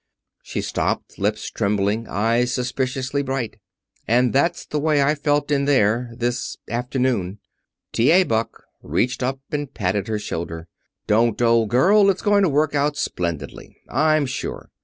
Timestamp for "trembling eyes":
1.51-2.51